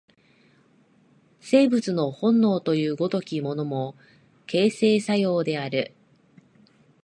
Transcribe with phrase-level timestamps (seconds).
[1.39, 3.95] 生物の本能という如きものも、
[4.47, 5.93] 形成作用である。